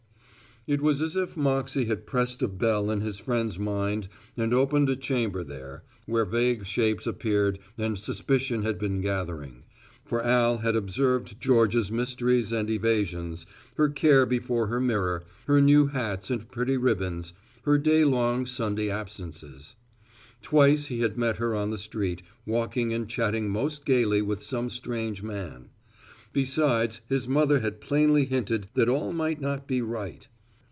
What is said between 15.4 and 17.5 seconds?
her new hats and pretty ribbons,